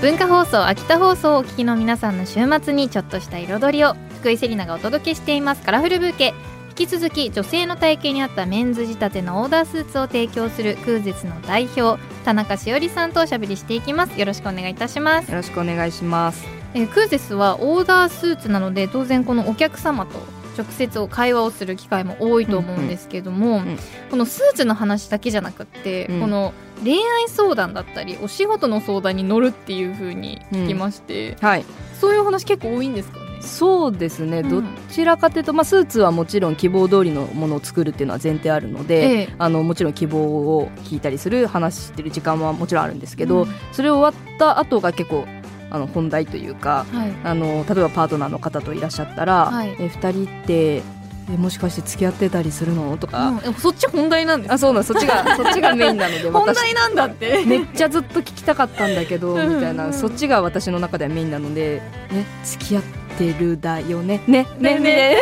[0.00, 6.34] 文化放送秋田放送をお聞きの皆さんの週末にちょっとした彩りを福井セリナがお届けしていますカラフルブーケ
[6.68, 14.20] 引き続き女性の体型に合ったメンズ仕立てのオーダースーツを提供するクーゼツの代表田中しおりさんとおしゃべりしていきます。
[14.20, 15.30] よろしくお願いいたします。
[15.30, 20.12] よろしくお願いしますえークーゼスはオーダースーツなので当然このお客様と
[20.56, 23.62] 直接会話をする機会も多いと思うんですけども、
[24.10, 26.20] このスーツの話だけじゃなくって、うん。
[26.20, 26.52] この
[26.82, 31.64] 恋愛相談だったりお仕事の相談に乗るっていう風に聞きまして、はい。
[32.00, 33.24] そういうお話結構多いんですかね？
[33.40, 34.50] そうですね、うん。
[34.50, 39.34] どちらかというと、まあ、スーツはもちろん希望通りのものを作るっていうのは前提あるので、ええ。
[39.38, 43.54] あのもちろん希望を聞いたりする話してる時間はもちろんあるんですけど、うん。
[43.72, 45.26] それ終わった後が結構
[45.70, 47.12] あの本題というかはい。
[47.24, 49.76] あの例えばパートナーの方といらっしゃったら、はい。
[49.78, 50.82] え2人って
[51.30, 52.96] えもしかして付き合ってたりするの？
[52.96, 54.52] とか、うん、そっち本題なんです。
[54.52, 57.44] あそうなんそっちが そっちがメインなので本題なんだって。
[57.46, 59.92] めっちゃずっと聞きたかったんだけどみたいな。
[59.92, 64.20] そっちが私の中ではメインなのでね付き合ってるだよね。
[64.26, 64.80] ねねね。
[64.80, 65.16] ね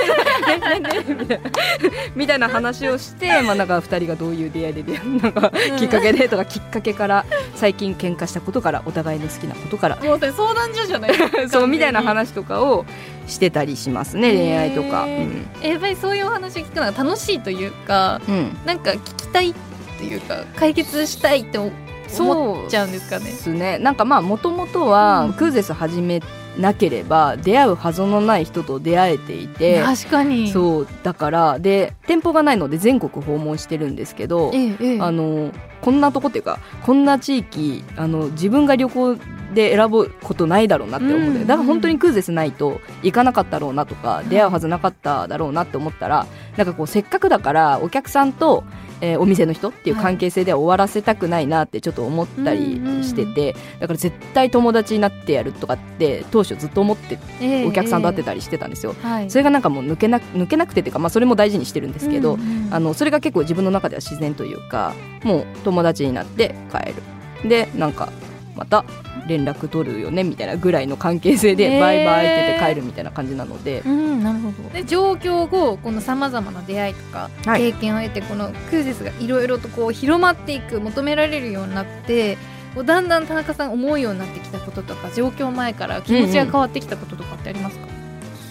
[0.76, 1.26] ね。
[1.28, 1.40] ね
[2.14, 5.32] みたいな話をしてまあなんか二人がどういう出会いで出会うなん。
[5.32, 9.96] かきっかけでとかきっかけから最近喧嘩したことからお互いの好きなことから。
[9.96, 11.10] もう相談所じゃない
[11.48, 12.84] そうみたいな話とかを
[13.26, 19.54] してたりしますね恋愛とか、うん、やっぱりそういうお話を聞くのが楽しいというか、うん、なんか聞きたいっ
[19.98, 23.24] ていうか解決したいって思っちゃうんですかね。
[23.24, 23.78] ですね。
[23.78, 26.20] なんかまあもともとは、うん、クーゼス始め
[26.58, 30.50] なければ出会うはずのない人と出会えていて確かに。
[30.50, 39.16] そうだからで店舗がないので全国訪問してるんですけど、ええ、あのこんなとこっていうかこんな地域あの自分が旅行
[39.54, 48.64] で選ぶことないだろうなって思って、だから本当にクーゼスないと行かなかったろうなとか出会うはずなかっただろうなって思ったらなんかこうせっかくだからお客さんと
[49.00, 57.18] えー、お店の人っていう関係性では終わらせたくないなってちょっと思ったりしてて、だから絶対友達になってやるとかって当初ずっと思って
[57.66, 58.94] お客さんと会ってたりしてたんですよ、
[59.28, 62.38] それがなんかもう抜けな抜けなくてっていうか、まあ、それも大事にしてるんですけど、
[62.70, 67.48] あのそれが結構自分の中では自然というかもう友達になって帰る。
[67.48, 68.10] でなんか
[68.56, 68.84] また
[69.26, 74.68] 連絡取るよねみたいなぐらいの関係性でバイバイってて帰るみたいな感じなので、うん、なるほど。
[74.70, 82.36] で上京後このさまざまな出会いとか経験を得て、このクーゼスがいろいろとこう広まっていく求められるようになって
[82.74, 87.95] こうだんだん田中さん思うようになってきたこととか上京前から気持ちが変わってきたこととかってありますか、うんうん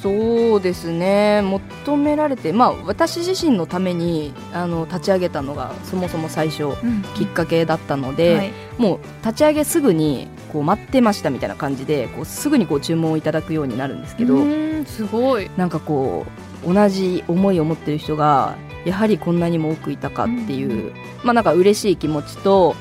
[0.06, 1.42] そうですね。
[1.42, 14.38] 求められて、まあ、私自身のためにあの立ち上げたのがそもそも最初、うん、きっかけだったので、はい、もう立ち上げすぐにこう待ってましたみたいな感じでこうすぐにこう注文をいただくようになるんですけど
[14.86, 15.50] すごい。
[15.58, 16.28] なんかこ
[16.64, 22.76] う同じ思いを持ってる人がやはりこんなにも多くいたかっていう、うん、まあなんか嬉しい気持ちと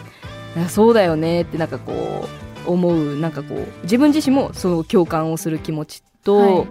[0.69, 2.29] そうだよねってなんかこ
[2.67, 6.69] う思うなんかこう自分自身もその共感をする気持ちと、はい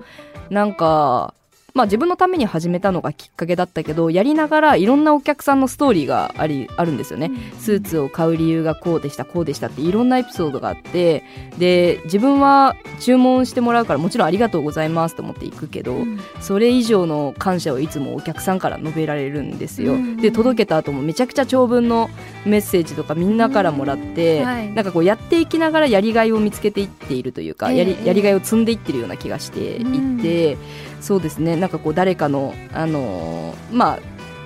[0.50, 1.34] なんか
[1.74, 11.24] まあ自分のために始めたのがきっかけだったけどやりながらいろんなお客さんのストーリーがありあるんですよね、うん、スーツを買う理由がこうでしたこうでしたっていろんなエピソードがあって
[11.58, 22.12] で自分は注文してもらうからもちろんありがとうございますと思って行くけど、うん、それ以上の感謝をいつもお客さんから述べられるんですよ、うん、で届けた後もめちゃくちゃ長文の
[22.46, 30.58] メッセージとかみんなからもらって、はい、なんかこうやっていきながらやりがいを見つけていっているというか、やりやりがいを積んでいってるような気がしていて。
[31.04, 34.00] そうですねなんかこう誰かの、あのー、まあ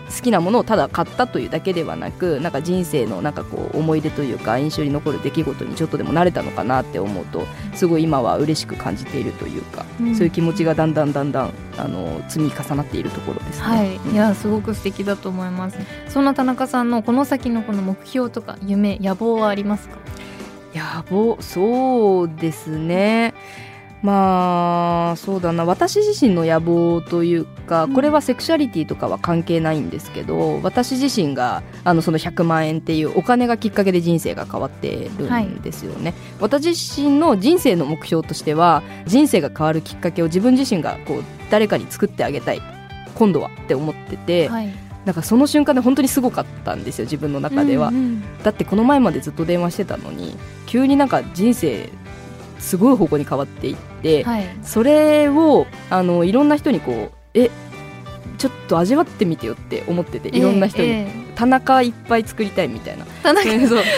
[0.07, 13.65] 好きなものをただ買ったというだけではなくなんか人生のなんかこう思い出というか印象に残る出来事にちょっとでも慣れたのかなって思うとすごい今は嬉しく感じているというか、うん、そういう気持ちがだんだんだんだんあの積み重なっているところですね。
[13.65, 15.77] はい、いやすごく素敵だと思います。
[16.07, 19.97] そんな田中さんのこの先のこの目標とか夢野望はありますか？
[20.73, 23.33] 野望そうですね。
[24.03, 25.65] まあそうだな。
[25.65, 42.61] 私自身の野望というかこれはセクシャリティとかは関係ないんですけど、私自身があのその100万円っていうお金がきっかけで人生が変わってるんですよね、はい、私自身の人生の目標としては人生が変わるきっかけを自分自身がこう誰かに作ってあげたい。
[43.15, 44.71] 今度はって思ってて、はい、
[45.05, 51.89] なんかその瞬間で本当にすごかったんですよ自分の中では、うんうん、だってこの前までずっと電話してたのに急になんか人生
[52.59, 57.49] すごい方向に変わっていって、はい、それをあのいろんな人にこうえ
[58.37, 63.05] ちょっと味わってみてよって思ってていろんな人に、え田中いっぱい作りたいみたいな。
[63.21, 63.47] 田中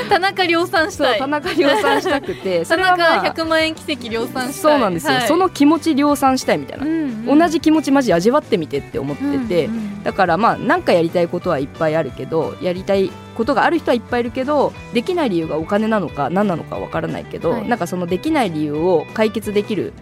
[0.09, 1.19] 田中量産したい。
[1.19, 4.73] 田中量産したくて 田中100万円奇跡量産したい。
[4.73, 6.91] そうなんですよ、はい、その気持ち量産したいみたいな、うん
[7.27, 19.93] うん、同じ気持ちマジ味わってみてって思ってて、うんうん、だからまあ何かやりたいことはいっぱいあるけどやりたいことがある人はいっぱいいるけどできない理由がお金なのか何なのかわからないけど、はい、なんかそのできない理由を解決できる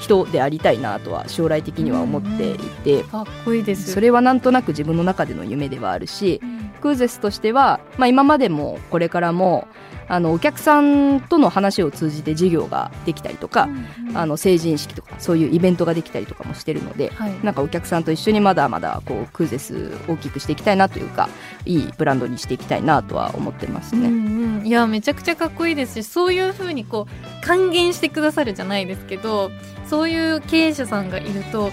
[0.00, 3.92] 人でありたいなとは将来的には思っていて、かっこいいです。
[3.92, 9.68] それはなんとなく自分の中での夢ではあるし、うん、クーゼスとしては、まあ、今までもこれからも
[10.10, 21.28] あのお客さんとの話を通じて授業ができたりとか、うんうん、あの成人式とかそういうイベントができたりとかもしてるので、はい、なんかお客さんと一緒にまだまだこうクーゼス大きくしていきたいなというか
[21.64, 24.08] いいブランドにしていきたいなとは思ってますね。
[24.08, 26.02] うんうん、いやめちゃくちゃかっこいいです。
[26.02, 29.50] しそういうふうにこう還元してくださるじゃないですけど
[29.86, 31.70] そういう経営者さんがいると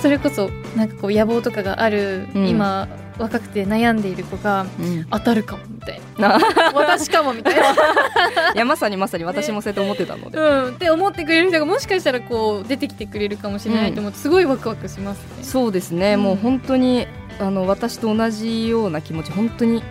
[0.00, 4.66] それこそなんかこう野望とかがある、うん、今若くて悩んでいる子が
[5.10, 7.72] 当たるかもみたいな、 うん、私かもみたいな。
[8.54, 10.68] いやまさにまさに私もそうやって思ってたので、うん。
[10.70, 15.24] って思ってくれる人がもしかしたらこう出てきてくれるかもしれないと思って、すごいワクワクしますね。
[15.42, 16.22] そうですね、うん。
[16.22, 17.06] もう本当に
[17.40, 19.82] あの私と同じような気持ち本当に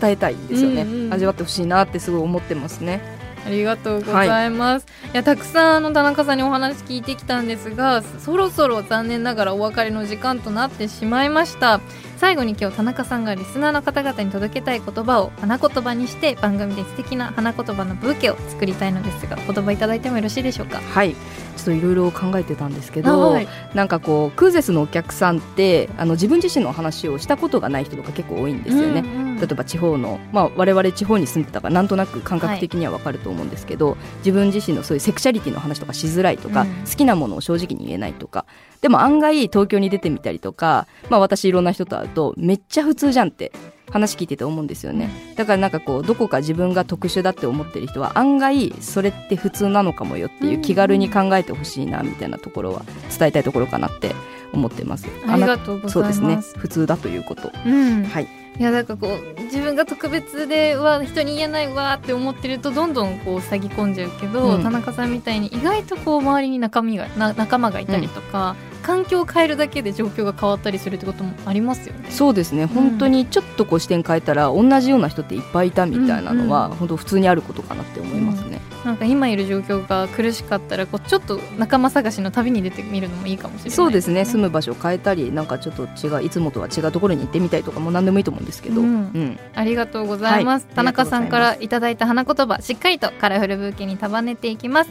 [0.00, 3.00] 伝えたいんですよね、うんうん味わってほしいなってすごい思ってますね。
[3.46, 11.80] ありがとうございます、い、やたくさんあの田中さんにお話聞いてきたんですがそろそろ残念ながらお別れの時間となってしまいました
[12.18, 20.78] 最後に今日田中さんがリスナーの方々に届けたい言葉を花言葉にして番組で素敵な花言葉のブーケを作りたいのですが言葉いただいてもよろしいでしょうか？
[20.80, 21.14] はい。
[21.58, 23.48] ちょっといろいろ考えてたんですけど、はい。
[23.74, 36.68] なんかこうクーゼスのお客さんってあの自分自身の話をしたことがない人とか結構多いんですよね、うんうん例えば地方の、まあ、我々地方に住んでたからなんとなく感覚的には分かると思うんですけど、自分自身のそういうセクシャリティの話とかしづらいとか、うん。
[36.84, 38.46] 好きなものを正直に言えないとか
[38.80, 43.52] でも案外東京に出てみたりとか、まあ、私いろんな人と会うとめっちゃ普通じゃんって
[43.90, 45.10] 話聞いてて思うんですよね。
[45.36, 52.82] だからなんかこうどこか自分が特殊だって思ってる人は案外それって普通なのかもよっていう気軽に考えてほしいなみたいなところは
[53.16, 54.14] 伝えたいところかなって
[54.52, 55.06] 思ってます。
[55.26, 56.20] ありながとうごそうです。
[56.20, 56.60] ざいますね。
[56.60, 57.52] 普通だということ。
[57.66, 58.04] うん。
[58.04, 58.28] はい。
[58.58, 64.62] いやなんかこう自分が特別では人に言えないわーって思ってるとどんどんこう塞ぎ込んじゃうけど、うん。
[64.62, 72.10] 田中さんみたいに意外とこう周りに仲身がな仲間がいたりとか、環境を変えるだけで状況が変わったりするってこともありますよね。
[72.10, 72.66] そうですね。
[72.66, 78.60] 本当にちょっとこう視点変えたら同じような人っていっぱいいたみたいなのは、うん本当普通にあることかなって思いますね。
[78.84, 84.24] なんか今いる状況が苦しかったらこうちょっと仲間探しの旅に出てみるのもいいかもしれない、そうですね。
[84.24, 88.86] 住む場所を変えたりなんかちょっと違ういつもとは違うところに行ってみたいとかも何でもいいと思うんですけど、うん。
[88.86, 89.38] うん。
[89.54, 90.74] ありがとうございます、はい。
[90.76, 94.90] 田中さんかあらいただいた花言葉しっかりとカラフルブーケに束ねていきます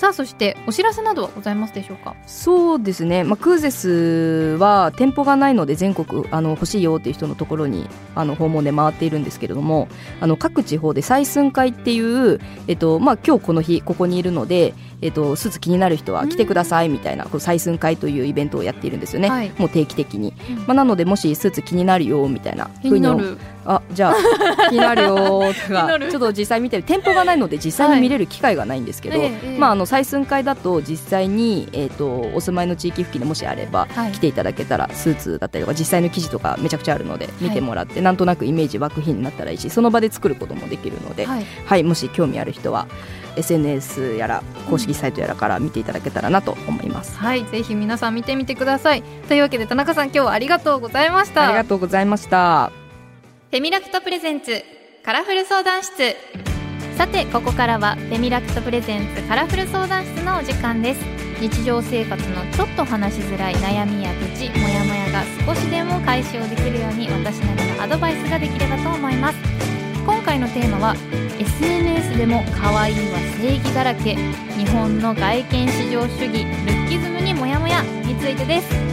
[0.00, 2.16] さあそしてお知らせなどはございますでしょうか？
[2.26, 9.88] そうですね、まあ、クーゼスは店舗がないので全国あの欲しいよっていう人のところにあの訪問で回っているんですけれども
[10.22, 14.72] あの各地方で採寸会っていう、えっとまあ、今日この日ここにいるので、
[15.02, 19.52] えっと、スーツ気になる人は来てくださいみたいな、こう採寸会というイベントをやっているんですよね、はい。
[19.58, 20.56] もう定期的に、うん。
[20.58, 22.70] まあ、なのでもしスーツ気になるよみたいな。
[22.82, 24.14] 気にな風るあじゃあ
[24.70, 26.10] 気になるよとかる。
[26.10, 29.58] ちょっと実際見てる店舗がないので実際に見れる機会がないんですけど、ええええ。
[29.58, 34.12] まあ、あの採寸会だと実際に、えー、とお住まいの地域付近でもしあれば、はい。
[34.12, 41.46] 来ていただけたらスーツだったりとか実際の記事とかめちゃくちゃあるので見てもらって、なんとなくイメージ湧く日になったらいいしその場で作ることもできるので、はい。
[41.66, 41.84] はい。
[41.84, 42.86] もし興味ある人は
[43.36, 47.16] SNS やら公式サイトやらから見ていただけたらなと思います。
[47.16, 49.02] はい、ぜひ皆さん見てみてください。
[49.28, 51.48] というわけで田中さん今日はありがとうございました。
[51.48, 52.72] ありがとうございました。
[53.50, 54.62] フェミラクトプレゼンツ
[55.02, 56.14] カラフル相談室
[56.96, 61.00] さてここからはフェミラクトプレゼンツカラフル相談室のお時間です
[61.40, 69.79] 日常生活のちょっと話しづらい悩みや愚痴モヤモヤが少しでも解消できるように私なりのアドバイスができればと思います
[70.10, 70.96] 今回のテーマは
[71.38, 78.90] SNS でも可愛いは正義だらけ日本の外見至上主義ルッキズムにモヤモヤについてです。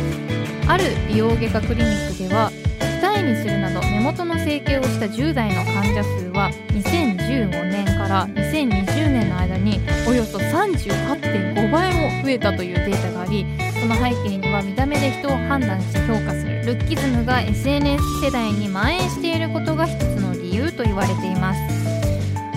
[0.67, 2.51] ある美容外科クリニックでは
[3.01, 13.45] 二重にするなど目元の整形をした10代の患者数は2015年から2020年の間におよそ38.5倍も増えたというデータがあり
[13.79, 19.66] その背景には見た目で人を判断して評価するルッキズムが SNS 世代に蔓延していること
[21.07, 21.59] れています。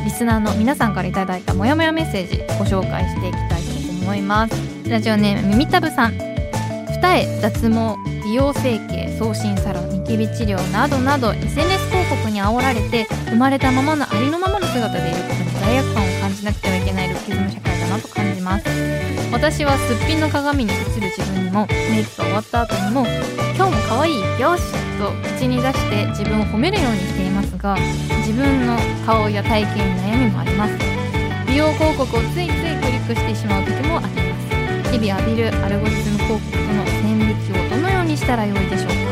[0.05, 4.55] リスナーの皆さんからいただいたモヤモヤメッセージご紹介していきたいと思います。
[4.89, 6.31] ラジオネームみみたぶさん。
[7.03, 18.65] 二重脱毛美容整形送信サロンニキビ治療などなど SNS 広告に煽られて生まれたままのありのままの姿でいることに罪悪感を感じなくてはいけないルッキズム社会だなと感じます。
[19.33, 23.07] 私はすっぴんの鏡に映る自分にもメイクが終わった後にも
[23.57, 24.63] 今日も可愛いよし
[24.99, 27.30] と口に出して自分を褒めるようにしています。
[27.63, 27.77] が
[28.25, 30.75] 自分の顔や体型に悩みもあります。
[31.47, 34.91] 美容広告をついついクリックしてしまう時もあります。
[34.93, 38.93] 日々浴びるアルゴリズム広告との線引きをどのようにしたらよいでしょうか。
[38.93, 39.05] という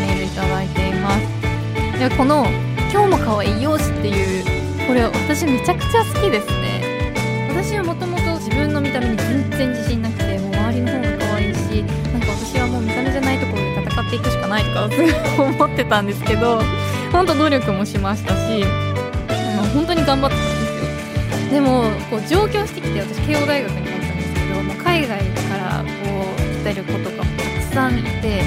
[0.00, 1.98] メールいただいています。
[1.98, 2.46] いやこの
[2.92, 4.44] 「今日も可愛いよし」っていう
[4.86, 7.14] これ私めちゃくちゃ好きですね。
[7.50, 14.88] 私はもともと自分の見た目に全然自信なくてもう周りの方が可愛いしなんか私はもう見た目じゃないところで戦っていくしかないとか
[15.42, 16.62] 思ってたんですけど
[17.12, 18.64] 本当努力もしましたし、
[19.56, 21.50] まあ、本当に頑張ってたんですよ。
[21.50, 28.42] でもこう上京してきて私慶応大学に入ったんですけどもう海外からこう来てる子とかもたくさんいて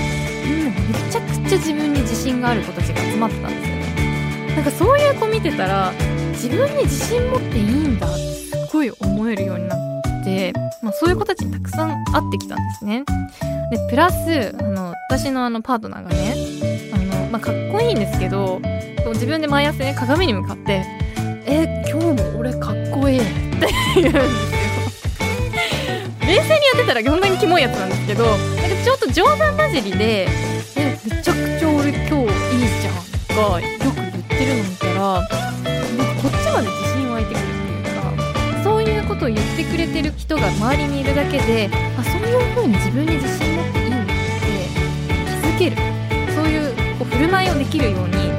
[0.46, 0.72] みんめ
[1.12, 4.56] ちゃくちゃ自分に自信がある子たちが集まってたんですよね。
[4.56, 5.92] なんかそういう子見てたら
[6.32, 9.80] 自分に自信持っていいんだってすごい思えるようになっ
[10.24, 13.04] て、まあ、そういう子たちにたくさん会ってきたんですね。
[13.72, 16.36] でプラスあの私のあのパートナーがね、
[17.32, 18.62] まあ、かっこいいんですけど
[19.14, 20.84] 自分で毎朝ね鏡に向かって
[21.48, 24.12] 「え今日も俺可言うんですよ。
[26.28, 28.42] 冷静にやってたら本当にキモいやつなんですけどなんか
[28.84, 30.28] ちょっと冗談交じりで
[30.78, 35.30] 「えめちゃくちゃ俺今日いいじゃん」がよく言ってるの見たらなんか
[36.22, 37.48] こっちまで自信湧いてくるっ
[37.84, 44.14] ていうかそういうことを言ってくれてる人が周りにいるだけであそういう風に自分に自信持っていいんだって
[45.60, 45.91] 気づける。
[47.32, 48.30] 舞をできるように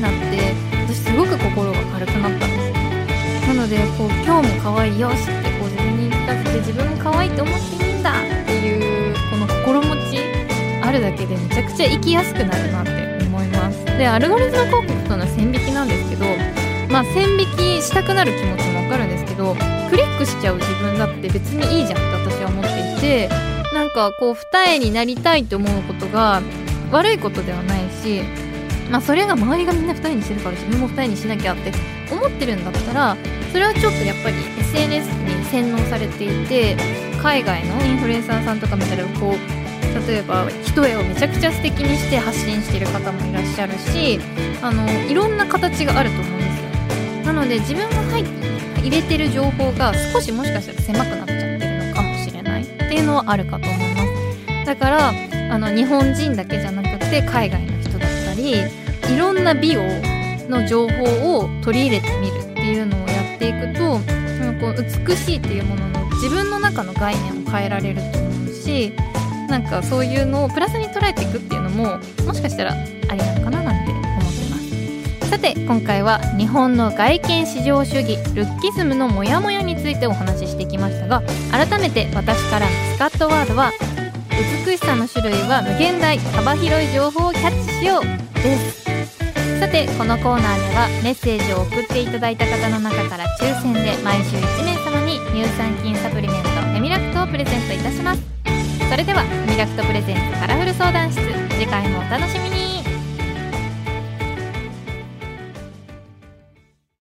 [0.00, 0.54] なって
[0.86, 3.48] 私すごく心が軽くなったんです。
[3.48, 10.18] なのでこう今日も可愛いよしってこう自分に言い聞かせて自分も可愛いって思っていいんだっていうこの心持ち
[10.82, 13.84] あるだけでめちゃくちゃ生きやすくなるなって思います。
[13.98, 16.24] でアルゴリズム広告との線引きなんですけど
[16.90, 19.56] まあ線引きしたくなる気持ちもわかるんですけど
[19.90, 23.28] クリックしちゃう自分だって別にいいじゃんって私は思っていて
[23.74, 26.40] なんかこう二重になりたいって思うことが
[26.92, 28.22] 悪いことではないし
[28.90, 31.72] まあそれが周りがみんな二重にしてるから自分も二重にしなきゃって
[32.10, 33.16] 思ってるんだったら
[33.52, 36.76] それはちょっとやっぱり SNS に洗脳されていて
[37.22, 39.62] 海外のインフルエンサーさんとか見たらこう
[40.08, 44.18] 例えば一重をめちゃくちゃ素敵にして発信してる方もいらっしゃるし
[44.62, 47.26] あのいろんな形があると思うんですよ。
[47.26, 48.24] なので自分が入
[48.82, 54.02] 入れてる情報が少しもしかしたら狭くなっちゃってるのかもしれないっていうのはあるかと思いま
[54.60, 54.66] す。
[54.66, 55.12] だから
[55.50, 57.71] あの日本人だけじゃなくて海外の
[58.42, 59.82] りいろんな美容
[60.48, 63.98] の情報を取り入れてみるっていうのをやっていくと
[64.38, 68.92] そのこう美しいっていうものの自分の中の概念を変えられると思うし
[69.48, 72.74] なんかそういうのをプラスに捉えていくっていうのももしかしたらあ
[73.14, 74.56] りなのかななんて思ってま
[75.24, 75.30] す。
[75.30, 83.72] さて今回は日本の外見至上主義ルッキズムのモヤモヤについてお話ししてきましたが改めて私からのスカットワードは
[84.66, 88.21] 美しさの種類は無限大幅広い情報をキャッチしよう。
[88.42, 88.82] です。
[89.60, 98.22] さてこのコーナーではメッセージを送っていただいた方の中から抽選で毎週1名様に乳酸菌サプリメントフェミラクトをプレゼントいたします。
[98.90, 101.20] それではフェミラクトプレゼントカラフル相談室。
[101.50, 102.81] 次回もお楽しみに。